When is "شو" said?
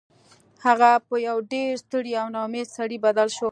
3.37-3.49